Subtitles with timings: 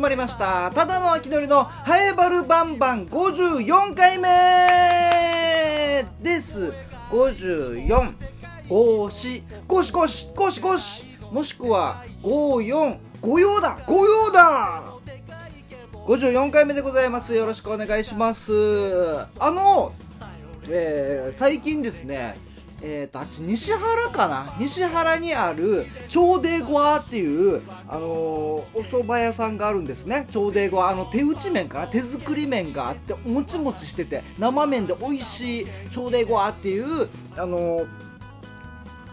[0.00, 0.70] 始まりました。
[0.74, 6.72] ただの秋のりのハエバルバンバン54回目です。
[7.10, 8.14] 54
[8.66, 13.78] ゴシゴシゴシゴシゴシもしくは54御用だ。
[13.86, 14.84] 御用だ。
[16.06, 17.34] 54回目でございます。
[17.34, 18.52] よろしくお願いします。
[19.38, 19.92] あの、
[20.70, 22.38] えー、最近ですね
[22.82, 24.56] えーと、あっち西原かな？
[24.58, 30.26] 西原にある超デゴアっていう、あのー、お蕎麦屋さんがあるんですね。
[30.30, 31.86] 超デゴアあの手打ち麺かな？
[31.88, 37.86] 手作り麺があってもちもちしてて生麺で美味しい超デゴアっていう、あのー、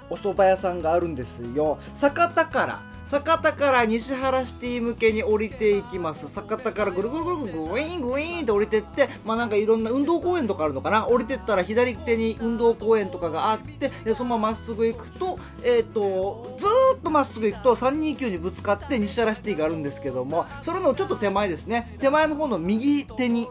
[0.10, 1.78] お蕎麦屋さんがあるんですよ。
[1.94, 6.28] 酒田から酒田から西原シティ向けに降りていきます。
[6.30, 23.48] 酒田からぐるぐるぐるぐるグイーングイーンって降りてってまあなんかいろんな運動公園とかあるのかな降りてったら左手に運動公園とかがあってでそのまままっすぐ行くとえっ、ー、とずーっとまっすぐ行くと329にぶつかって西原シティがあるんですけどもそれのちょっと手前ですね手前の方の右手に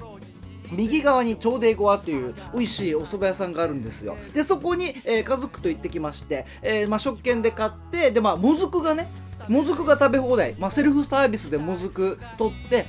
[0.71, 9.09] 右側に超デゴアという美味しいお蕎麦屋さんがあるんですよでそこに、えー、家族と行ってきまして、えー、まあ、食券で買ってでまあもずくがね
[9.49, 12.87] もずくが食べ放題、まあ、セルフサービスでもずく取って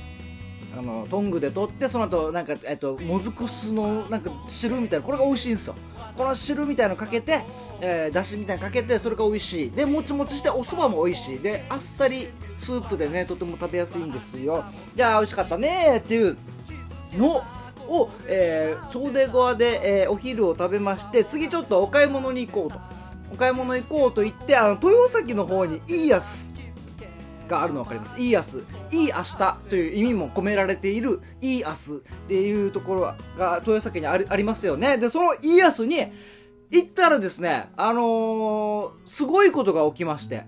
[0.76, 5.74] あのトングで取ってその後なんかえっともずく酢のなんか汁みたいなこれが美味しいんですよ。
[6.16, 7.40] この汁みたいのかけて、
[7.80, 9.70] えー、だしみたいのかけてそれが美味しい。
[9.70, 11.38] でもちもちしてお蕎麦も美味しい。
[11.38, 14.64] であっさりスープでねとても食べやすいんですよ。
[14.94, 16.36] じゃあ美味しかったねっていう
[17.16, 17.44] の
[17.88, 22.80] を、えー、ちょうどゴアで、えー、お昼を食べまして次ちょっとお買い物に行こうと。
[23.30, 26.47] お買い物行こうと言ってあの豊崎の方にいいやつ
[27.48, 28.20] があるの分かります。
[28.20, 28.48] いい明日。
[28.92, 31.20] いい明日という意味も込められている。
[31.40, 33.00] いい明日っていうところ
[33.36, 34.98] が豊崎にありますよね。
[34.98, 36.12] でそのいい明日に
[36.70, 40.44] 行ったらですねあのー、すごいことが起きまして。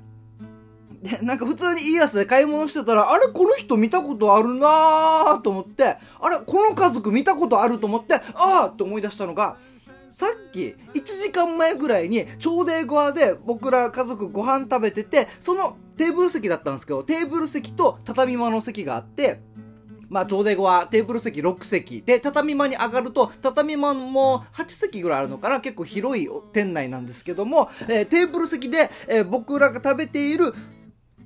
[1.02, 9.56] で、なんか普通にいいやつで買い物してたら、あれこの人見たことあるなーと思って、あれこの家族見たことあると思って、あーって思い出したのが、
[10.10, 19.42] さっき1時間前ぐらいにちょうど英語で僕ら家族ご飯食べててそのテーブル席だったんですけどテーブル席と畳間の席があって
[20.08, 22.02] まあ、ちょうど英語はテーブル席6席。
[22.02, 30.52] で、畳間に上がると、畳間も8席ぐらいあるのかな結構広い店内なんですけども、えー、テーブル席で、えー、僕らが食べている、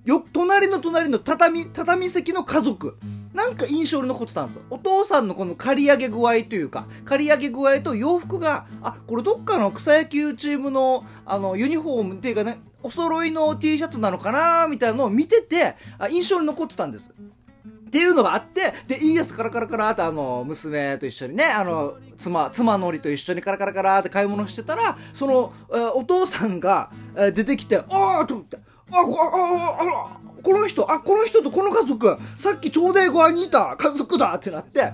[0.05, 2.99] よ、隣の隣の畳、畳席の家族。
[3.33, 4.61] なんか印象に残ってたんです。
[4.69, 17.11] お父さんのこの刈り上げ具合というか、刈り上げ具合と洋服が、あ、これどっかの草野球チームの、あの、ユニフォームっていうかね、お揃いの T シャツなのかなみたいなのを見てて、あ印象に残ってたんです。
[17.11, 28.59] っていうのがあって、で、いいやつカラカラカラってあの、娘と一緒にね、あの、妻、妻のりと一緒にカラカラカラって買い物してたら、その、えー、お父さんが、えー、出てきて、ああと思って、
[28.91, 34.93] あ、あ、あ、あ、この人、あ、この人とこの家族、さっきちょうど側にいた家族だってなって、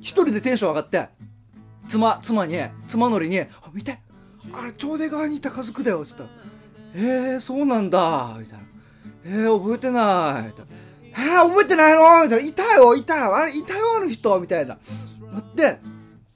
[0.00, 1.08] 一人でテンション上がって、
[1.88, 4.00] 妻、妻に、妻のりに、あ、見て、
[4.52, 6.30] あれ、ちょうど側にいた家族だよ、つったら、
[6.94, 8.64] えー、そうなんだ、みたいな。
[9.24, 10.72] えー、覚えてない、みたいな。
[11.14, 12.24] えー、覚えてないの？
[12.24, 12.48] みたいな。
[12.48, 14.78] いたよ、いたよ、あれ、いたよ、あの人、みたいな。
[15.54, 15.78] で、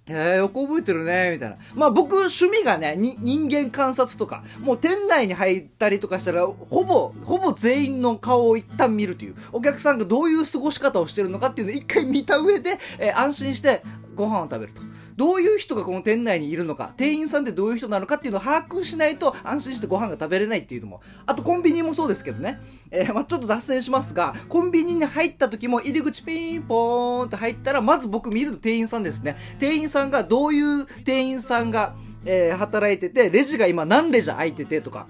[0.08, 1.56] えー、よく覚えてるね、みたいな。
[1.74, 13.82] まあ僕、趣味がね、人間観察とか、もう店内に入ったりとかしたら、ほぼ、ほぼ全員の顔を一旦見るという、お客さんがどういう過ごし方をしてるのかっていうのを一回見た上で、えー、安心して
[14.14, 14.82] ご飯を食べると。
[15.16, 22.60] どういう人がこの店内にいるのか、店員さんってどういう人なのかっていうのを把握しないと安心してご飯が食べれないっていうのも、あとコンビニもそうですけどね、
[22.90, 29.36] えー、まあ、ちょっと脱線しますが、コンビニに入った時も入り口ピンポーンって入ったら、まず僕見るの店員さんですね。
[29.58, 31.94] 店員さんがどういう店員さんが、
[32.24, 35.06] えー、働いてて、レジが今何レジ空いててとか、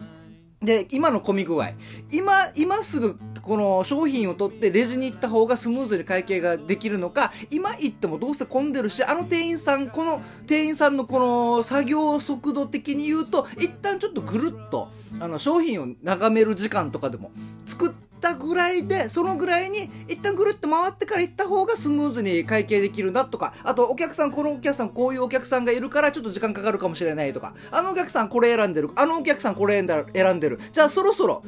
[0.62, 1.72] で、今の混み具合。
[2.10, 14.88] 今、今すぐこの商品を取ってレジに行った方がスムーズに会計ができるのか、今行ってもどうせ混んでるし、あの店員さん、この店員さんのこの作業速度的に言うと、一旦ちょっとぐるっと、
[15.20, 17.30] あの商品を眺める時間とかでも
[17.66, 29.84] 作ってたぐらいで、そのぐらいに一旦ぐるっと回ってから行った方がスムーズに会計できるなとか、あとお客さん、このお客さん、こういうお客さんがいるからちょっと時間かかるかもしれないとか、あのお客さんこれ選んでる、あのお客さんこれ
[30.14, 30.60] 選んでる。
[30.72, 31.42] じゃあそろそろ、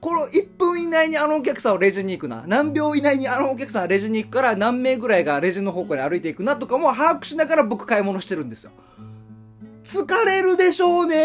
[0.00, 2.44] この1分以内にあのお客さんをレジに行くな。
[2.46, 8.70] 何秒以内にあのお客さんはレジに行くから何名ぐらいがレジの方向に歩いていくなとかも把握しながら僕買い物してるんですよ。
[9.84, 11.16] 疲れるでしょうね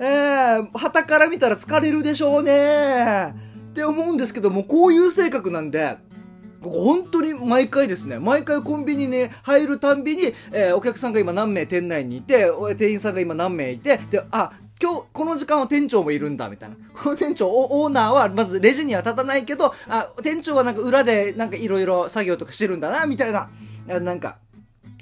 [0.00, 5.96] ええー、旗から見たら疲れるでしょうねって思うんですけども、こういう性格なんで、
[6.62, 16.76] 僕本当に毎回ですね、毎回コンビニに入るたんびに、えー、お客さんが今何名店内にいて、店員さんが今何名いて、で、あ、今日この時間は店長もいるんだみたいな。
[16.94, 23.50] この店長オーナーはまずレジには立たないけどあ店長はなんか裏でなんかいろいろ作業とかしてるんだなみたいな。
[23.86, 24.36] なんか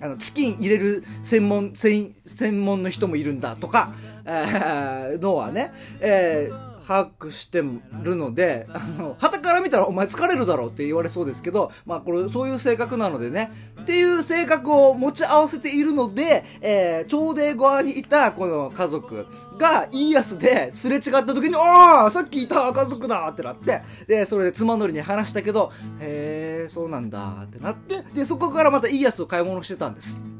[0.01, 3.93] あのチキン入れる専門専門の人もいるんだとか、
[4.25, 7.63] えー、のはね、えー把握して
[8.03, 19.27] るので、あの、旗から見たらお前疲れるだろうって言われそうですけど、まあこれそういう性格なのでね、っていう性格を持ち合わせているので、えー、朝礼側にいたこの家族
[19.59, 30.32] が、イーヤスですれ違った時に、ああさっきいた家族だってなって、で、それで妻乗りに話したけど、へえ、そうなんだってなって、で、そこからまたイーヤスを買い物してたんです。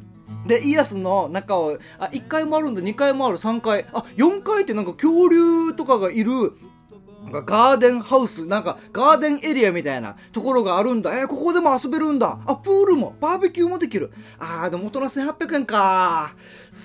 [0.47, 6.53] で、イヤスの中を、あ、1階もあるんだ、2階もある、3階、あ、4階ってなんか恐竜とかがいる、
[7.25, 11.17] なんかガーデンハウス、なんかガーデンエリアみたいなところがあるんだ。
[11.17, 12.41] えー、ここでも遊べるんだ。
[12.45, 14.11] あ、プールも、バーベキューもできる。
[14.41, 16.35] あー、でも大人1800円か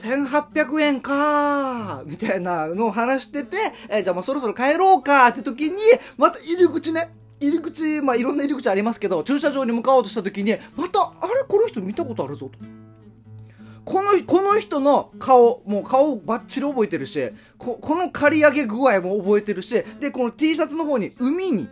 [0.03, 3.57] 1800円かみたいなのを話してて、
[3.89, 5.77] えー、じゃあもうそろそろ帰ろうかって時に、
[6.17, 12.86] また入り口ね、入り口、まあいろんな入り口ありますけど、駐車場に向かおうとした時に、また、あれこの人見たことあるぞと。
[13.87, 21.69] この、この人の顔、もう顔バッチリ覚えてるし、ここの刈り上げ具合も覚えてるし、で、この T シャツの方に、海に、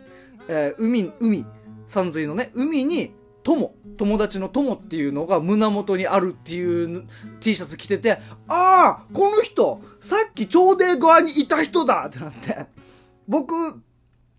[0.48, 1.44] えー、海、海、
[1.86, 7.06] 山水のね、海に、友、友達の友っていうのが胸元にあるっていう
[7.40, 8.18] T シャツ着てて、あ
[8.48, 12.64] あこの人、さっき朝礼側にいた人だってなって、
[13.28, 13.52] 僕、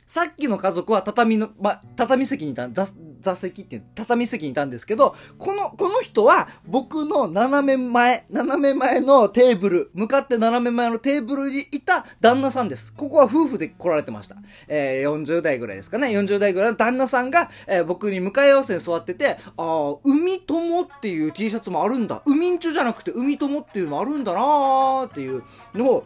[0.07, 2.88] さっきの家族は畳の、ま、畳席にいた、座、
[3.21, 12.93] 座席っていう、畳席にいたんですけど、この、この人は僕の斜め前、斜め前のテーブル、向かって斜め前のテーブルにいた旦那さんです。
[12.93, 14.37] ここは夫婦で来られてました。
[14.67, 16.09] えー、40代ぐらいですかね。
[16.09, 22.21] 40代ぐらいの旦那さんが、えー、僕に向かい合わせに座ってて、ああ、海友っていう T シャツもあるんだ。
[22.25, 25.43] 海んちゅじゃなくて海友っていうのもあるんだなーっていう
[25.73, 26.05] のを、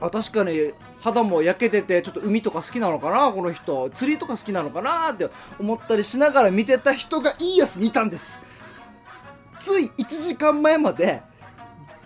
[0.00, 3.90] あ、確かに肌も焼けてて、ちょっと海とか好きなのかなこの人。
[3.90, 5.28] 釣りとか好きなのかなって
[5.58, 8.40] 思ったりしながら見てた人がいいやつにいたんです。
[9.60, 11.22] つい1時間前まで、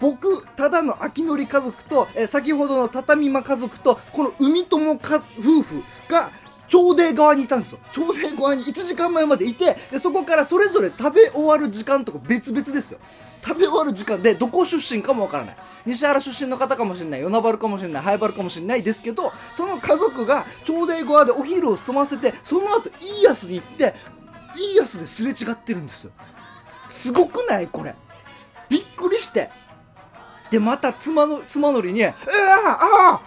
[0.00, 6.31] 僕、ただの秋のり家族と、え先ほどの畳間家族と、この海友か夫婦が、
[6.72, 7.78] 朝礼側にいたんですよ。
[7.92, 12.98] 朝礼側に1時間前までいて、でそこからそれぞれ食べ終わる時間とか別々ですよ。
[13.44, 15.56] 食べ終わる時間でどこ出身かもわからない。
[15.84, 23.94] 西原出身の方かもしれない、与那原かもしれない、早原かもしれないですけど、その家族が朝礼側でお昼を済ませて、その後、いいやつに行って、
[24.56, 26.12] いいやつですれ違ってるんですよ。
[26.88, 27.94] すごくないこれ。
[28.70, 29.50] びっくりして。
[30.50, 32.14] で、また妻の、妻のりに、えー、あ
[32.70, 33.20] あ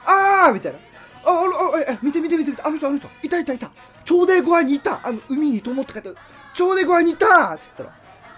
[0.45, 0.79] ああみたいな。
[1.25, 3.71] あ、あ、あ、え、見て見て見て見て、あの人、あの人、いたいたいた。
[4.05, 4.99] 朝礼側にいた。
[5.03, 6.17] あの、海に友って書いてある。
[6.53, 7.89] 朝礼側にいたっつったら、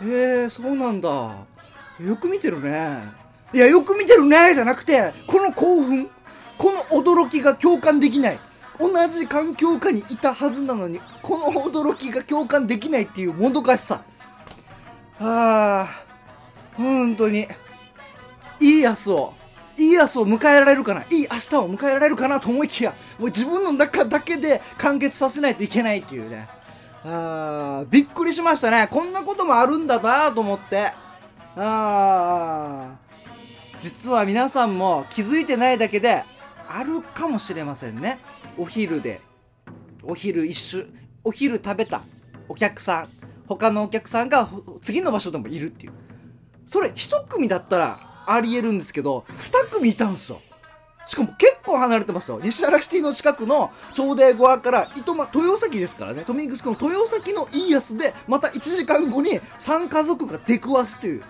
[0.02, 1.10] えー、そうなんだ。
[1.10, 3.02] よく見てるね。
[3.54, 6.10] いや、よく見てるねじゃなくて、この興奮、
[6.58, 8.40] この驚きが共感できない。
[8.80, 14.04] 同じ環境下にいたはずなのに、この驚きが共感できないっていうもどかしさ。
[15.20, 16.04] ああ、
[16.76, 17.48] 本当に、
[18.60, 19.34] いい明日を、
[19.78, 26.48] いい明日を迎えられるかな、いい明日を迎えられるかなと思いきや、もう自分の中だけで完結させないといけないっていうね。
[27.06, 28.88] ああ、びっくりしましたね。
[28.90, 30.88] こんなこともあるんだなと思って。
[30.88, 30.94] あ
[31.56, 33.08] あ。
[33.80, 36.24] 実は皆さんも気づいてないだけで
[36.68, 38.20] あるかもしれませんね
[38.58, 39.22] お昼で
[40.04, 40.84] お昼一緒
[41.24, 42.02] お昼食べた
[42.50, 43.10] お客さん
[43.48, 44.50] 他のお客さんが
[44.82, 45.94] 次の場所でもいるっていう
[46.66, 50.42] それ一組だったらありえるんですけど二組いたんですよ
[51.08, 52.42] しかも結構離れてますよ。
[52.44, 56.26] 西原シティの近くの朝礼側から、糸満、豊崎ですからね。
[56.28, 61.24] 富城区の豊崎のいいやつで、また1時間後に3家族が出くわすという。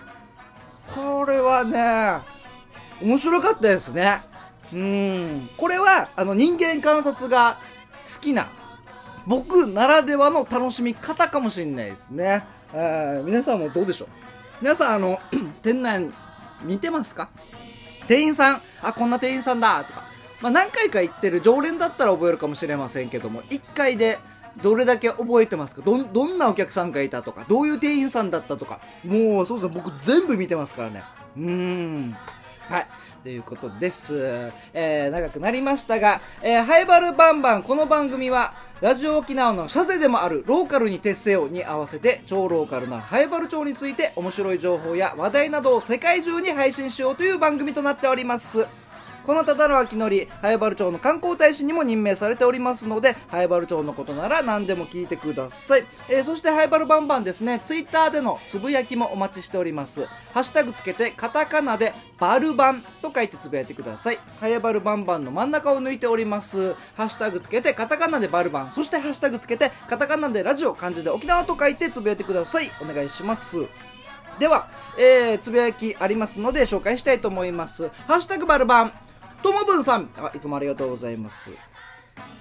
[0.92, 2.18] これはね、
[3.00, 4.22] 面白かったですね。
[4.72, 5.50] うん。
[5.56, 7.60] これは、あの、人間観察が
[8.16, 8.48] 好きな、
[9.28, 12.44] 僕ならではの楽しみ方かもしれないですね。
[12.72, 14.08] えー、皆さんもどうでしょう？
[14.60, 15.20] 皆さん、あの、
[15.62, 16.10] 店内
[16.62, 17.28] 見てますか？
[18.06, 19.84] 店員さん、あ、こんな店員さんだ。
[19.84, 20.02] とか。
[20.40, 21.40] まあ、何回か行ってる。
[21.40, 24.18] 常連だったら覚えるかもしれませんけども、1回で
[24.62, 25.82] どれだけ覚えてますか？
[25.82, 31.02] ど、どんなお客さんがいたとか、どういう店員さんだったとか、もうそうですね、僕全部見てますからね。
[31.36, 32.16] うーん。
[32.68, 32.86] はい。
[33.22, 34.52] ということです。
[34.72, 48.66] えー、長くなりましたが、えー、ハイバルバンバン、この番組は、ラジオ沖縄のシャゼでもあるローカルに徹せよに合わせて、超ローカルなハイバル町について面白い情報や話題などを世界中に配信しようという番組となっております。
[49.28, 57.60] この忠野明則早原町の観光大使にも任命されておりますので早原町のことなら何でも聞いてください、えーそして早原バンバンですね。
[57.66, 60.06] ツイッターでのつぶやきもお待ちしております。
[60.32, 64.18] ハッシュタグつけてカタカナでバルバンと書いてつぶやいてください。
[64.40, 66.72] 早原バンバンの真ん中を抜いております。
[66.96, 68.72] ハッシュタグつけてカタカナでバルバン。
[68.72, 72.70] そしてハッシュタグつけてカタカナでラジオ漢字で沖縄と書いてつぶやいてください。
[72.80, 73.58] お願いします。
[74.38, 77.90] では、えー、つぶやきありますので紹介したいと思います。
[78.06, 78.92] ハッシュタグバルバン、
[79.42, 81.50] ともぶんさん、あ、いつもありがとうございます。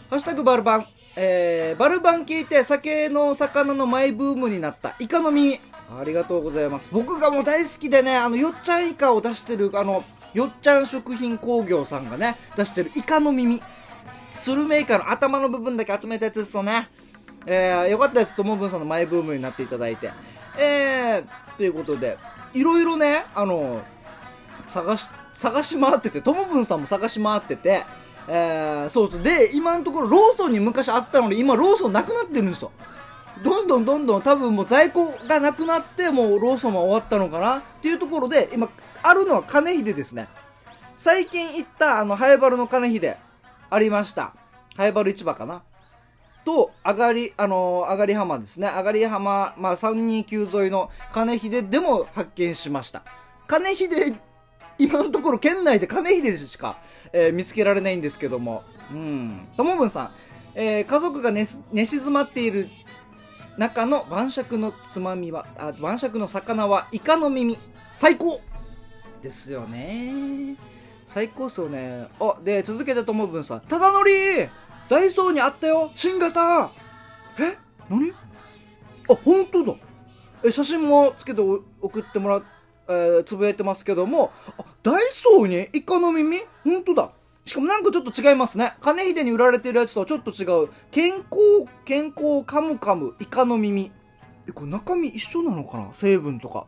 [0.09, 0.85] ハッシュタグバルバン、
[1.15, 5.59] えー、バルバン聞いて酒の魚のマイブームになったイカの耳。
[5.89, 6.89] ありがとうございます。
[6.91, 13.61] 僕がもう大好きでね、あの、よっちゃんイカを出してる、あの、よっちゃん食品工業さんがね、出してるイカの耳。
[14.35, 16.89] スルメイカの頭の部分だけ集めたやつですよね。
[17.45, 18.35] えー、よかったです。
[18.35, 20.11] ともぶんさんのマイブームになっていただいて。
[20.57, 22.17] えー、ということで、
[22.53, 23.81] いろいろね、あの、
[24.67, 27.85] 探して、探し回ってて、ともぶんさんも探し回ってて、
[28.27, 29.21] えー、そうそう。
[29.21, 32.71] で、今のところローソンに昔あったのに、今ローソンなくなってるんですよ。
[33.43, 37.57] どんどんどんどん多分もう在庫がなくなって、もうローソンは終わったのかな？
[37.57, 38.67] っていうところで、今、
[39.03, 40.27] あるのは金秀ですね。
[40.97, 43.15] 最近行った、あの、ハエバルの金秀、
[43.69, 44.33] ありました。
[44.75, 45.61] ハエバル市場かな？
[46.43, 48.67] と、あがり、あのー、あがり浜ですね。
[48.67, 53.03] あがり浜、まあ、329沿いの金秀でも発見しました。
[53.47, 54.17] 金秀、
[54.77, 56.79] 今のところ県内で金秀でしか、
[57.13, 58.63] えー見つけられないんですけども。
[58.91, 59.47] うん。
[59.57, 60.11] ともぶんさん、
[60.55, 62.69] えー家族が寝寝静まっている
[63.57, 67.57] 中の晩酌のつまみは、あ晩酌の魚はイカの耳。
[67.97, 68.39] 最高
[69.21, 70.55] ですよね。
[71.07, 72.07] 最高っすよね。
[72.19, 73.61] あ、で、続けてともぶんさん。
[73.61, 74.11] ただのり
[74.89, 76.69] ダイソーにあったよ新型
[77.39, 77.57] え？
[77.89, 78.11] 何？
[79.09, 79.73] あ、本当だ。
[80.43, 82.47] え、写真もつけて送ってもらって、
[82.89, 86.39] えーつぶやいてますけども、あ、ダイソーにイカの耳？
[86.63, 87.11] 本当だ。
[87.45, 88.73] しかもなんかちょっと違いますね。
[88.81, 90.69] 金秀に売られてるやつとはちょっと違う。
[90.91, 93.91] 健康、健康カムカム、イカの耳。
[94.47, 95.89] え、これ中身一緒なのかな？
[95.93, 96.65] 成分とか。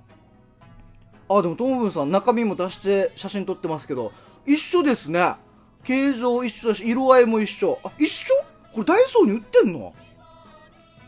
[1.29, 4.11] あ、でも、ともぶんさん、中身も出して写真撮ってますけど、
[4.45, 5.35] 一緒ですね。
[5.83, 7.79] 形状一緒だし、色合いも一緒。
[7.83, 8.33] あ、一緒？
[8.73, 9.93] これダイソーに売ってんの？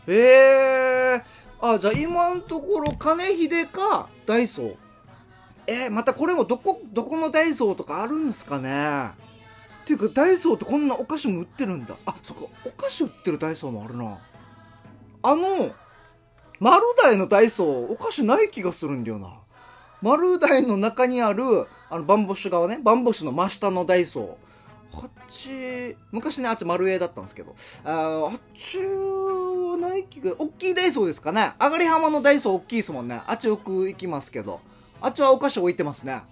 [0.06, 1.74] ええー。
[1.74, 4.76] あ、じゃあ今のところ、金秀か、ダイソー。
[5.66, 9.10] えー、またこれもどこ、どこのダイソーとかあるんすかね？
[9.82, 11.96] っていうか、ダイソーってこんなお菓子も売ってるんだ。
[12.06, 14.18] あ、そっか、お菓子売ってるダイソーもあるな。
[15.22, 15.72] あの、
[16.60, 19.38] 丸大のダイソー、お菓子ない気がするんだよな。
[20.00, 24.98] 丸大の中にある、あの、バンボッシュ側ね、バンボッシュの真下のダイソー。
[25.04, 27.54] あっち、昔ね、あっち丸 A だったんですけど、
[27.84, 31.54] ああっちはない気が、大きいダイソーですかね。
[31.58, 33.22] 上がり浜のダイソー大きいですもんね。
[33.26, 34.60] あっちよく行きますけど。
[35.02, 36.22] あっちはお菓子置いてますね。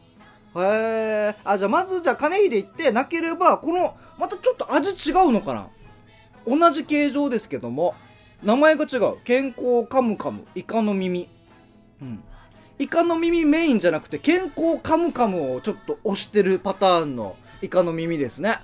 [0.57, 1.37] へえ。
[1.45, 5.69] あ、じゃあまずじゃあ金秀行って、なければ、この、またちょっと味違うのかな？
[6.47, 7.95] 同じ形状ですけども、
[8.43, 9.19] 名前が違う。
[9.25, 11.29] 健康カムカム、イカの耳。
[12.01, 12.23] うん。
[12.79, 18.61] イカの耳メインじゃなくて、健康カムカムをちょっと押してるパターンのイカの耳ですね。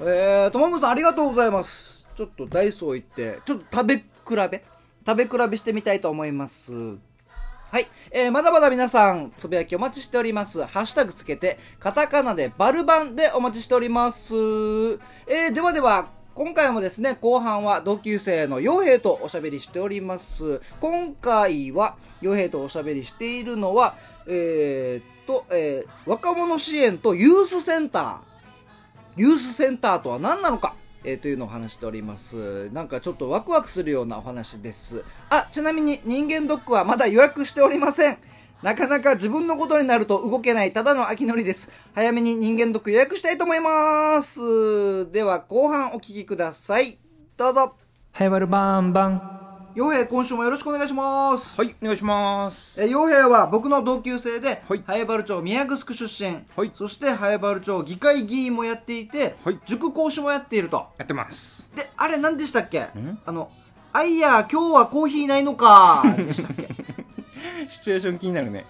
[0.00, 2.06] えー、ともむさんありがとうございます。
[2.14, 4.04] ちょっとダイソー行って、ちょっと食べ比
[4.50, 4.64] べ？
[5.06, 6.72] 食べ比べしてみたいと思います。
[7.70, 7.86] はい。
[8.10, 10.64] えー、まだまだ皆さん、つぶやきお待ちしております。
[10.64, 14.34] ハッシュタグつけて、カタカナでバルバンでお待ちしております。
[14.34, 20.60] えー、ではでは、今回もですね、後半は同級生の傭兵とおしゃべりしております。
[20.80, 23.94] 今回は、傭兵とおしゃべりしているのは、
[24.26, 28.18] えー、っと、えー、若者支援とユースセンター。
[29.14, 32.70] ユースセンターとは何なのか、えーというのを話しております。
[32.70, 35.04] なんかちょっとワクワクするようなお話です。
[35.28, 38.18] あ、ちなみに人間ドックはまだ予約しておりません。
[38.62, 41.70] なかなか自分のことになると動けないただの秋のりです。
[41.94, 45.10] 早めに人間ドック予約したいと思います。
[45.10, 46.98] では後半お聞きください。
[47.36, 47.74] どうぞ。
[48.12, 49.39] はい、バルバンバン。
[49.76, 51.56] 洋平今週もよろしくお願いします。
[51.56, 52.82] はい、お願いします。
[52.82, 60.88] えー、洋平は僕の同級生で、はい早原町宮城区出身、はいそして早原町議会議員もやっていて、はい塾講師もやっていると。
[60.98, 61.68] やってます。
[61.76, 62.88] で、あれ何でしたっけ？
[63.24, 63.50] あの、
[63.92, 66.68] あいや、今日はコーヒーないのか、でしたっけ？
[67.70, 68.66] シチュエーション気になるね。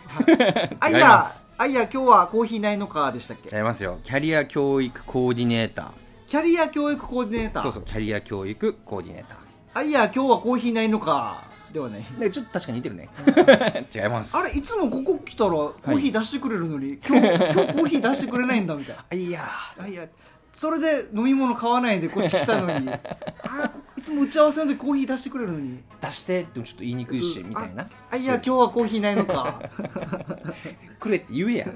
[0.80, 3.56] あいや 違います、あいや、今日はコーヒーないのか、でしたっけ？
[3.56, 4.00] 違いますよ。
[4.04, 5.92] キャリア教育コーディネータ
[6.28, 7.62] キャリア教育コーディネーター。
[7.62, 7.64] ー。
[7.64, 9.36] そうそう、キャリア教育コーディネータ
[9.72, 12.00] あいや、今日はコーヒーないのか、ではない。
[12.00, 12.18] ー。
[12.18, 13.08] で、ちょっと確かに似てるね。
[13.94, 14.36] 違います。
[14.36, 19.04] あれ、いつもここ来たらコーヒー出してくれるのに、今日、今日コーヒー出してくれないんだ、みたいな。
[19.10, 19.48] あいや。
[19.78, 20.06] あいや。
[20.52, 22.88] それで飲み物買わないでこっち来たのに。
[22.90, 25.80] あーこいいつも打ち合わせの時コーヒー出してくれるのに。
[26.00, 27.86] 出してってもちょっと言いにくいしみたいな。
[28.10, 29.62] あいや今日はコーヒーないのか。
[30.98, 31.66] くれって言えや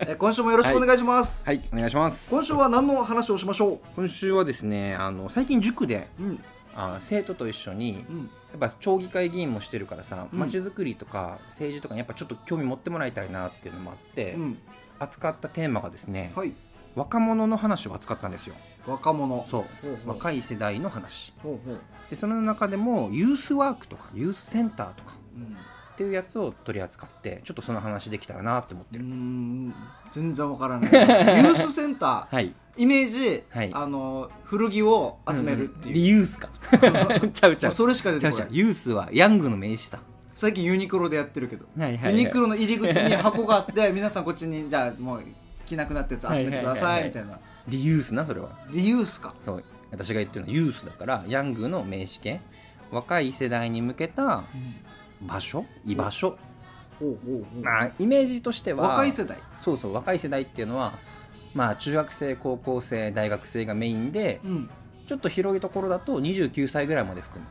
[0.00, 1.62] え今週もよろしくお願いします、はい。
[1.72, 2.30] お願いします。
[2.30, 8.18] 今週は何の話をしましょ今週はですねあの最近塾でううんあ生徒と一緒にうん。
[8.52, 10.38] やっぱ町議会議員もしてるからさうん。
[10.38, 14.58] まち、づくりとか政治とかにやっぱちょっと興味持ってもらいたいなっていうのもあって、うん。
[14.98, 16.52] 扱ったテーマがですね、はい。
[16.94, 18.54] 若者の話を扱ったんですよ。
[18.86, 19.46] 若者。
[19.50, 19.64] そう。
[20.06, 21.34] 若い世代の話。
[22.10, 25.56] でその中でもユースワークとかユースセンターとかうん。
[25.92, 29.74] っていうやつを取り扱ってちょっとその話できたらなって思ってる、ん。
[30.10, 30.90] 全然わからない。
[31.44, 32.34] ユースセンター。
[32.34, 33.70] はいイメージ、はい。
[33.72, 36.48] あの古着を集めるっていう、リユースか。
[37.34, 37.72] ちゃうちゃう。
[37.72, 38.48] それしか出ちゃてこない。
[38.48, 38.56] うちゃう。
[38.56, 39.98] ユースはヤングの名詞さ
[40.34, 45.24] 最近ユニクロでやってるけど、はいはい、ユニクロの入り口に箱があって 皆さんこっちにじゃあもう
[45.66, 47.02] 着なくなったやつ集めてくださはいはいはいはい。
[47.02, 47.38] いみたいな。
[47.68, 48.48] リユースなそれは。
[48.70, 49.34] リユースか。
[49.40, 49.64] そう。
[49.90, 52.40] 私が言ってるのはユースだからヤングの名詞形
[52.90, 54.44] 若い世代に向けた
[55.20, 55.66] 場所？
[55.86, 56.38] 居場所、
[56.98, 57.62] ほうほうほう。
[57.62, 59.38] まあイメージとしては若い世代。
[59.60, 60.94] そうそう若い世代っていうのは
[61.54, 64.70] まあ中学生高校生大学生がメインでうん。
[65.06, 67.50] ちょっと広いところだと29歳ぐらいまで含む。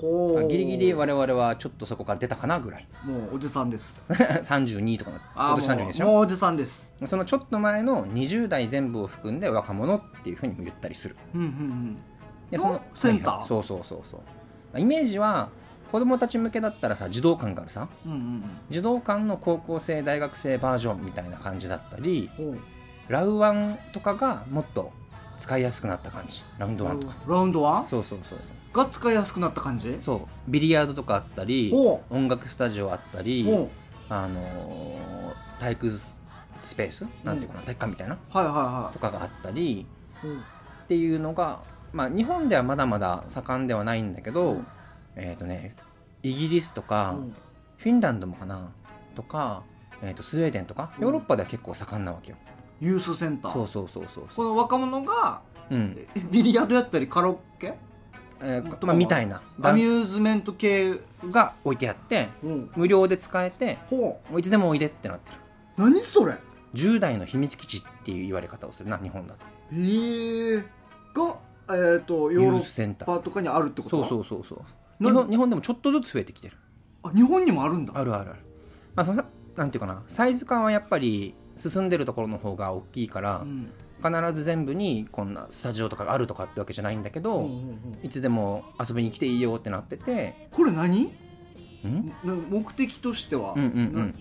[0.00, 0.48] ほう。
[0.48, 2.86] ギリギリ我々はちょっとそこから出たかなぐらい。
[3.04, 4.00] もうおじさんです。
[4.12, 6.06] 32とかなあ今年32でしょ？
[6.06, 6.92] もうおじさんです。
[7.06, 11.16] そのちょっと前の20代全部を含んで若者っていうふうにも言ったりする。
[11.34, 11.96] うんうん
[12.50, 13.30] でのセンター？
[13.30, 13.48] はいはい。
[13.48, 14.22] そうそうそうそ
[14.74, 14.80] う。
[14.80, 15.50] イメージは
[15.92, 18.42] 子供たち向けだったらさ児童館があるさうんうんうん。
[18.70, 22.58] 児童館の高校生大学生バージョンみたいな感じだったりほう
[23.08, 24.92] ラウワンとかがもっと
[25.38, 26.42] 使いやすくなった感じ。
[26.58, 27.14] ラウンドワンとか。
[27.26, 27.86] ラウンドワン？
[27.86, 28.38] そうそうそう
[28.72, 29.92] が使いやすくなった感じ？
[29.92, 29.98] そう。
[30.00, 33.70] そうビリヤードとかあったりほ音楽スタジオあったりほ
[34.08, 36.20] あのー体育ス
[36.76, 37.06] ペース？
[37.24, 38.14] なんていうかな体育館みたいな？
[38.14, 39.86] うはいはいはとかがあったり
[40.22, 41.60] うっていうのが、
[41.92, 44.66] まあ、日本ではまだまだ盛んではないんだけど、うん。
[45.16, 45.74] えっ、とね
[46.22, 47.34] イギリスとか、うん。
[47.76, 48.70] フィンランドもかな？
[49.14, 49.62] とか、
[50.02, 51.02] えー、とスウェーデンとかうん。
[51.04, 52.36] ヨーロッパでは結構盛んなわけよ、
[52.80, 53.52] ユースセンター。
[53.52, 55.96] そうそうそうそうこの若者がうん。
[55.96, 57.74] えビリヤードやったりカラオケ？
[58.40, 59.42] えーまあ、みたいな。
[59.62, 62.70] アミューズメント系が置いてあってうん。
[62.76, 65.38] 無料で使えてほもういつでもおいでってなってる。
[65.78, 66.36] う何それ
[66.74, 69.46] ？10代の秘密基地っていう言われ方をするな日本だと。
[69.74, 70.64] へえ
[71.14, 71.36] が
[71.70, 74.06] えっ、とヨーロッパとかにあるってこと？
[74.08, 74.64] そうそうそうそ
[75.00, 75.04] う。
[75.04, 76.56] な日本日本でもちょっとずつ増えてきてる。
[77.02, 77.92] あ日本にもあるんだ。
[77.96, 78.38] あるあるある。
[78.94, 79.24] まあそのさ
[79.56, 80.02] なんていうかな。
[80.08, 83.70] サイズ感はやっぱり進んでるところの方が大きいから、うん。
[84.00, 87.50] 必ず全部にこんなスタジオとかがあるとかってわけじゃないんだけど、
[88.04, 90.48] いつでも遊びに来ていいよってなってて。
[90.52, 91.10] これ何？
[91.84, 92.12] ん？
[92.22, 94.14] な目的としては、うんうんうん。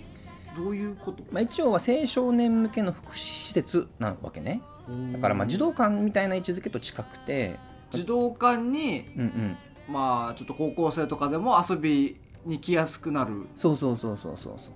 [0.47, 1.23] などういうこと？
[1.31, 4.63] まあ、一応は青少年向けの福祉施設なわけね。
[5.13, 7.59] だからまあ児童館みたいな位置づけと近くて。
[7.91, 9.57] 児童館にうんうん。
[9.93, 14.73] まあちょっと高校生とかでも遊びに来やすくなるそうそうそうそうそうそう。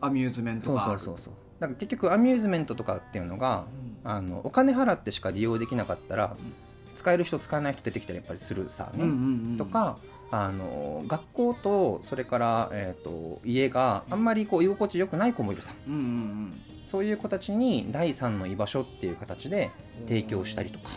[0.00, 1.00] アミューズメントそうがある。
[1.00, 3.64] そうそうそうだから結局アミューズメントとかっていうのが
[4.04, 6.36] あのお金払ってしか利用できなかったら
[6.94, 9.98] 使える人使えない人出てきたりやっぱりするさね、うんうんうんとか
[10.32, 15.72] あの学校とそれから、えー、と家があんまりこう居心地よくない子もいるさ。
[15.86, 20.90] うんうんそういう子たちに第三の居場所っていう形でうん提供したりとか。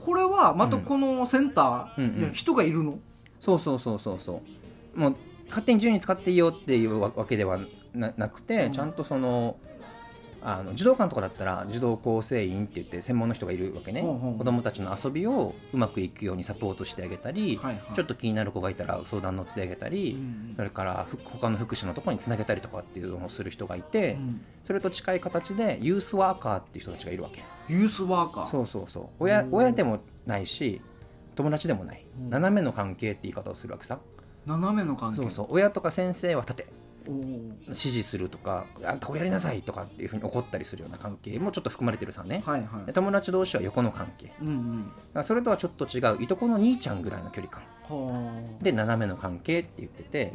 [0.00, 2.04] これはまたこのセンターうん。
[2.04, 2.98] うんに人がいるの、
[3.40, 4.42] そうそうそうそうそ
[4.96, 5.00] う。
[5.00, 5.16] もう
[5.48, 7.58] 勝手に自由に使っていいよっていうわわけでは
[7.94, 8.72] ななくて、うん。
[8.72, 9.56] ちゃんとその
[10.40, 17.82] あの児童館とかだったら児童構成員って言って専門の人がいるわけね、子供たちの遊びをうまくいくようにサポートしてあげたり、はいはい。
[17.96, 24.40] ちょっと気になる子がいたら相談乗ってあげたり、うんそれからふ他の福祉のところにつなげたりとかっていうのをする人がいて、うん。
[24.64, 27.42] それと近い形でユースワーカーっていう人たちがいるわけ。
[27.68, 28.46] ユースワーカー。
[28.46, 29.06] そうそうそう。
[29.18, 29.54] 親うん。
[29.54, 30.80] 親でもないし
[31.34, 32.30] 友達でもない、うん。
[32.30, 33.98] 斜めの関係って言い方をするわけさ。
[34.46, 35.22] 斜めの関係。
[35.22, 35.46] そうそう。
[35.50, 36.77] 親とか先生は縦おー
[37.08, 42.86] 指示するとかあんたこれやりなさいとかっていうふうに怒ったりするような関係もちょっと含まれてるさね、はいはい。
[42.86, 44.32] で友達同士は横の関係。
[44.42, 44.92] うんうん。
[45.14, 47.62] らそれとはちょっと違ういとこの兄ちゃんぐらいの距離感。
[47.88, 48.62] はあ。
[48.62, 50.34] で斜めの関係って言ってて。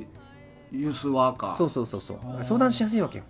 [0.71, 2.01] ユースワーカーそうそうそう。
[2.01, 3.23] そう相談しやすいわけよ。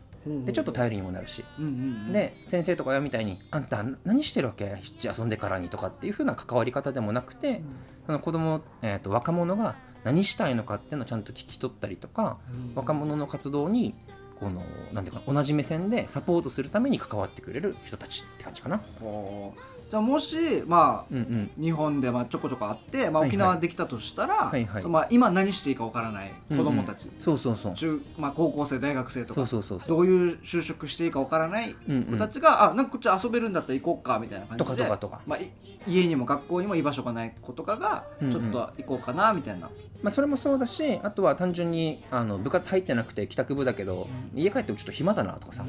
[0.45, 1.43] でちょっと頼りにもなるし。
[1.59, 1.75] うんうんう
[2.09, 2.13] ん。
[2.13, 4.77] で先生とか親みたいに「あんた何してるわけ？
[5.03, 7.61] 遊んでからに」とかっていう風な関わり方でもなくて
[8.05, 13.93] その子供、えー、と若者が何したいのかっていうのをちゃんと聞き取ったりとかうん若者の活動に
[14.39, 14.61] この
[14.93, 18.81] なんていうか同じ目線でサポートするために関わってくれる人たちって感じかな。
[19.83, 21.63] はあじゃあもしまあうんうん。
[21.63, 24.83] 日本でまあちょこちょこあって、まあ、沖縄できたとしたら、はいはい。
[24.85, 27.73] まあ、今何していいかわからない子供たち、そうそうそう。
[27.75, 29.45] 中まあ、高校生大学生とか。
[29.47, 29.87] そうそうそうそう。
[29.87, 32.03] どういう就職していいかわからないうんうん。
[32.05, 35.21] 子たちが、あなんかこっち遊べるんだったら行こうかみたいな感じでとかとかとか。
[35.25, 35.51] まあ、い
[35.87, 38.33] 家にも学校にも居場所がない子とかがうんうん。
[38.33, 39.69] ちょっと行こうかなみたいな、
[40.01, 45.65] まあ、それもそうだしあとは単純にあの部活入ってなくて帰宅部だけど、家帰ってもちょっと暇だなとかさ、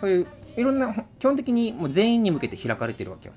[0.00, 3.34] そういういろんな基本的にもう全員に向けて開かれてるわけよ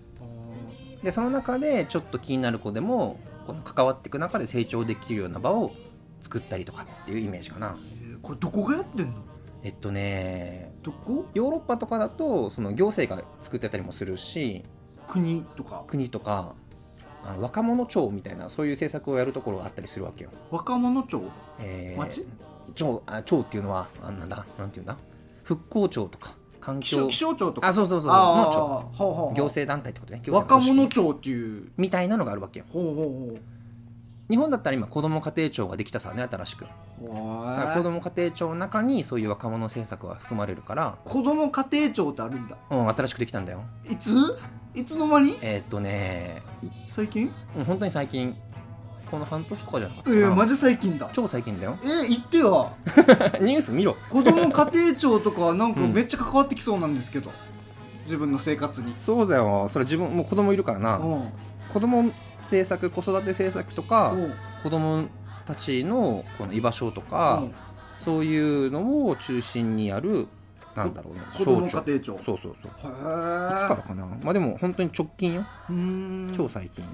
[1.04, 5.72] でその中でちょっと気になる子でもこの関わっていく中で成長できるような場を
[6.20, 7.76] 作ったりとかっていうイメージかな。
[7.94, 9.14] えーこれどこがやってんの？
[9.64, 11.26] えっとねどこ？
[11.34, 14.64] ヨーロッパとかだとその行政が作ってたりもするし
[15.08, 15.84] 国とか？
[15.88, 16.54] 国とか
[17.24, 21.24] あの若者庁みたいなそういう政策をやるところがあったりするわけよ、若者庁
[21.60, 22.28] えー町？
[22.76, 24.46] 庁あ庁っていうのはあなんだ？
[24.60, 24.98] なんていうんだ？
[25.44, 27.08] 復興庁とか環境。
[27.08, 27.68] 気象庁とか。
[27.68, 28.12] あそうそうそう。
[28.12, 29.36] の庁ほうほうほう。
[29.36, 30.22] 行政団体ってことね。
[30.24, 31.72] 行若政の組織者庁っていう。
[31.78, 33.40] みたいなのがあるわけよほうほう。
[34.30, 36.66] 日本だったら今子ども家庭庁ができたさね新しく。
[37.02, 42.58] ほうだから子ども家庭庁の中にそういう若者政策が含まれるから、子供家庭庁ってあるんだ。
[42.70, 43.64] うん、新しくできたんだよ。
[43.90, 44.38] いつ？
[44.74, 45.38] いつの間に？
[45.42, 46.44] えーっとね。
[46.88, 47.30] 最近？
[47.58, 48.38] うん本当に最近
[49.12, 51.10] この半年とかじゃなかったえかな、ー、マジ最近だ。
[51.12, 51.78] 超最近だよ。
[51.84, 52.72] えー、言ってよ。
[53.42, 53.98] ニュース見ろ。
[54.10, 55.94] 子供家庭庁とかなんかうん。
[55.94, 57.30] めっちゃ関わってきそうなんですけど、
[58.04, 58.92] 自分の生活に。
[58.94, 59.68] そうだよ。
[59.68, 60.98] それ自分もう子供いるからな。
[60.98, 61.30] うん。
[61.74, 62.12] 子供
[62.44, 64.34] 政策子育て政策とかうん。
[64.64, 65.06] 子供
[65.46, 67.54] たちのこの居場所とか、うん。
[68.06, 70.28] そういうのを中心にやる
[70.74, 72.20] なんだろうね子供家庭庁。
[72.26, 72.72] そうそうそう。
[72.82, 74.06] へいえつからかな。
[74.24, 75.44] まあでも本当に直近よ。
[76.38, 76.86] 超最近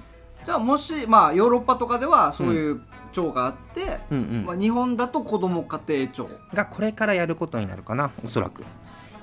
[0.48, 2.80] じゃあもしまあヨーロッパとかではそういう
[3.12, 6.30] 庁があって、うんうん、まあ、日本だと子供家庭庁。
[6.54, 8.64] がこれからやることになるかなおそらく。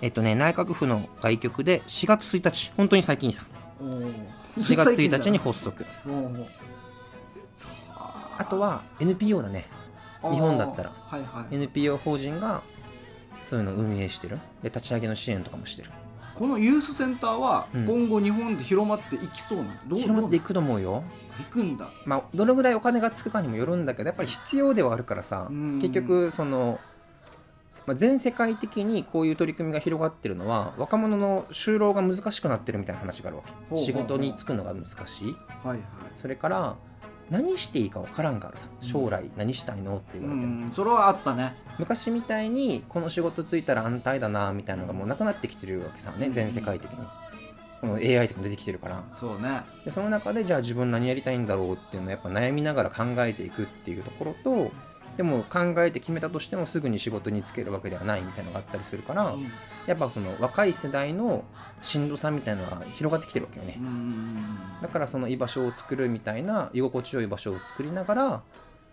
[0.02, 3.44] えっとね内閣府の外局で4月1日本当に最近さ。
[3.80, 5.84] 4月1日に発足。
[8.38, 9.66] あとは NPO だね。
[10.22, 10.92] 日本だったら。
[10.92, 11.56] はいはい。
[11.56, 12.62] NPO 法人が
[13.42, 14.38] そういうのを運営してる。
[14.62, 15.90] で立ち上げの支援とかもしてる
[16.36, 17.86] このユースセンターはうん。
[17.86, 21.04] 今後日本で広まっていきそうなの、どうど広まっていくと思うよ。
[21.40, 21.90] ういくんだ。
[22.06, 25.48] まあどのぐらいお金がつくかにもよるんだけどやっぱり必要ではあるからさ。
[25.50, 25.80] うん。
[25.80, 26.80] 結局その、
[27.86, 33.78] まあ、全世界的にこういう取り組みが広がってるのは若者の就労が難しくなってるみたいな話があるわけ。
[33.78, 35.36] 仕事に就くのが難しい。
[35.64, 35.80] はいはい。
[36.18, 36.76] それから
[37.30, 41.56] 何していいか分からんからさ将来何したいのってう言われても、んそれはあったね。
[41.80, 46.32] 昔みたいにこの仕事ついたら安泰だなみたいなのがもうなくなってきてるわけさねうん。
[46.32, 46.98] 全世界的に、
[47.82, 49.04] この AI とかも出てきてるから。
[49.20, 49.62] そうね。
[49.86, 54.72] でその中でじゃあ自分何やりたいんだろうっていうのをやっぱ悩みながら考えていくっていうところと
[55.18, 59.52] でも考えて決めたとしてもすぐに仕事に就けるわけではないみたいなのがあったりするから、うん。
[59.88, 61.44] やっぱその若い世代の
[61.82, 68.42] しんどさみたいなのが広がってきてるわけよね、うんだからその居場所を作るみたいな居心地よい場所を作りながら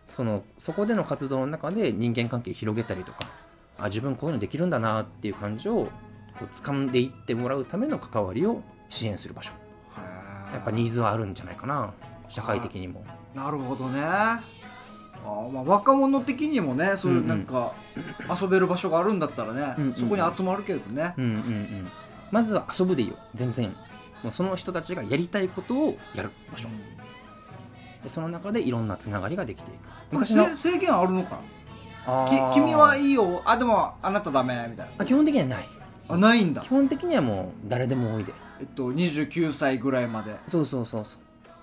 [0.07, 3.19] そのそこでの活動の中で人間関係広げたりとか
[3.79, 5.89] あ自分こういうのできるんだなっていう感じを
[6.39, 9.53] こう掴んでいってもらうための関わりを支援する場所。
[10.53, 11.95] やっぱニーズはあるんじゃないかな
[12.29, 13.05] 社会的にも。
[13.35, 14.01] なるほどね
[15.25, 17.73] あーまあ若者的にもねそういうなんか
[18.41, 21.89] 遊べる場所があるんだったらね、うんうんそこに集まるけどね、うんうんうん
[22.31, 23.69] まずは遊ぶでいいよ全然。
[24.23, 26.67] もうその人たちがやりたいことをやる場所。
[28.03, 29.81] でその中でいろんなつながりができていく。
[30.11, 31.41] 昔のせ制限あるのか
[32.07, 32.51] な？
[32.51, 33.43] き君はいいよ。
[33.45, 34.67] あでもあなたダメ。
[34.71, 35.69] みたいあ基本的にはない。
[36.09, 36.63] なあないんだ。
[36.63, 38.33] 基本的にはもう誰でも多いで。
[38.61, 40.35] えっと29歳ぐらいまで。
[40.49, 41.19] そうそうそうそ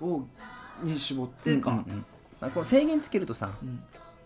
[0.06, 0.14] う。
[0.14, 0.28] を
[0.84, 1.88] に絞ってか、うんうんうん。
[1.88, 2.19] まあ
[2.54, 3.84] こう制限つけるとさうん。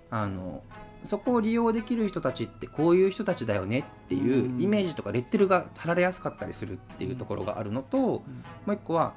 [0.10, 0.62] あの
[1.04, 4.62] そこを利用できる人たちってこういう人たちだよねっていううん。
[4.62, 8.24] イメージとかレッテルが貼られやすかったりするっていうところがあるのと、も
[8.68, 9.14] う一個は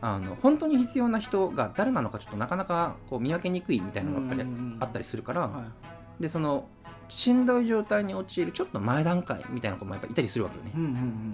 [0.00, 6.68] あの本当に必要な人が誰なのかちょっとなかなかこう見分けにくいみたいなのがやっぱりうんあったりするから、はいでその
[7.08, 10.72] しんどい状態に陥るちょっと前段階みたいな子もやっぱいたりするわけよね。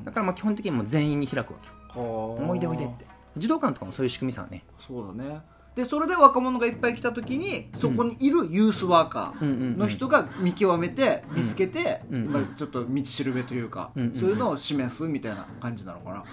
[0.05, 2.55] だからまあ基本的にもう全員に開くわけよ。
[2.55, 3.07] いでおいでって。
[3.39, 4.65] 児童館とかもそういう仕組みさね。
[4.79, 5.41] そうだね
[5.75, 12.27] でそれで若者がいっぱい来た時にそこにいるユースワーカーの人が見極めてうん見つけて、うん。
[12.31, 16.25] まあちょっと道しるべというか、うんそういうのを示すみたいな感じなのかな、ま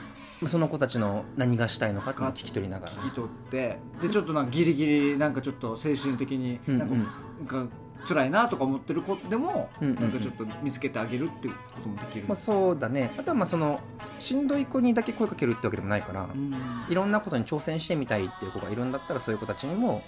[0.45, 2.91] あその子たちの何がしたいのかって聞き取りながら。
[2.91, 6.77] 聞き取ってでちょっとなんかギリギリなんかちょっと精神的にうん。
[6.77, 7.73] なんか,、なんか
[8.07, 10.01] 辛いなとか思ってる子でも、うんうんうん。
[10.01, 13.11] なんかちょっと見つけてあげるっていうこともできる、まあ、そうだね。
[13.17, 13.79] あとはまあその
[14.17, 16.53] しんどい子にだけ声かけるってわけでもないから、うん。
[16.89, 20.03] いろんなことに挑戦してみたいっていう子がいるんだったらそういう子たちにも、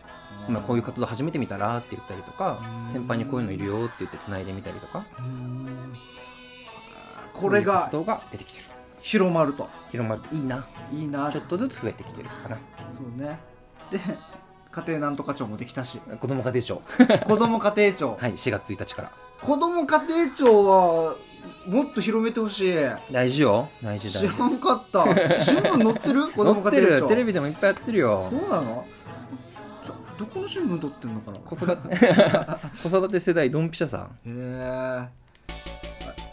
[0.49, 2.93] まあ、こういう活動始めてみたらって言ったりとかうん。
[2.93, 5.93] 先輩にこういうのいるよって言ってつないでみたりとかうん。
[7.33, 8.65] これが活動が出てきてる。
[9.01, 9.67] 広まると。
[9.89, 10.67] 広まるといいな。
[10.93, 11.31] いいな。
[11.31, 12.57] ちょっとずつ増えてきてるかな。
[12.95, 13.39] そうね。
[13.89, 13.99] で
[14.71, 15.99] 家庭なんとか庁もできたし。
[16.19, 16.81] 子供家庭庁。
[17.25, 19.11] 子供家庭庁、 はい4月1日から。
[19.41, 21.15] 子供家庭庁は
[21.67, 22.75] もっと広めてほしい。
[23.11, 23.69] 大事よ。
[23.83, 25.03] 大事大知事らんかった。
[25.41, 26.27] 新聞載ってる？
[26.31, 27.01] 子 載って供家庭庁。
[27.01, 28.27] るテレビでもいっぱいやってるよ。
[28.29, 28.85] そうなの？
[30.19, 31.39] どこの新聞載ってんのかな？
[31.39, 31.97] 子育て。
[32.89, 34.01] 子育て世代ドンピシャさん。
[34.03, 35.20] へえ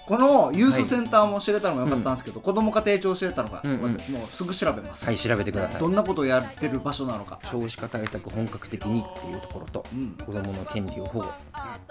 [0.09, 3.81] このユースセンターも知れたのがよかったんですけど、子供家庭庁知れたのが、うんうん。
[3.81, 3.89] も
[4.25, 5.81] うすぐ調べます、はい調べてください。
[5.81, 11.27] どんなことをやってる場所なのか、少子化対策本格的にっていうところとうん、子供の権利を保護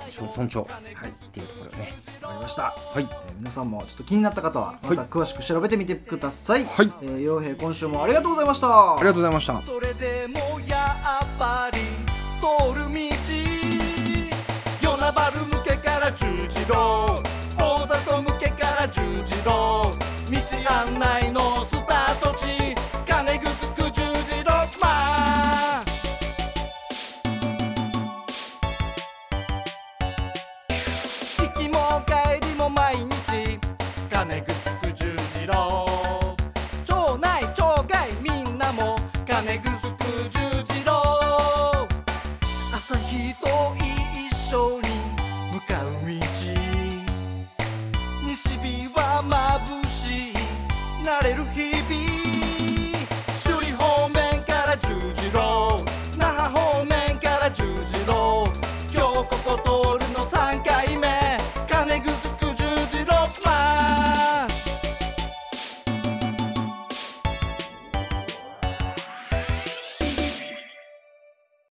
[0.10, 1.10] 尊重はい。
[1.10, 1.94] っていうところね。
[2.24, 3.02] わかりました、はい。
[3.02, 6.92] えー皆さんもちょっと気になった方はまた詳しく調べてみてください、はい。
[7.04, 8.96] えー、陽平今週もありがとうございました。
[8.96, 9.62] ありがとうございました。
[9.62, 11.80] それでもやっぱり
[12.42, 13.00] 通る道。
[14.82, 20.08] 与那原向けから十字路大里向けから十字路。
[20.30, 20.38] 道
[20.70, 21.66] 案内の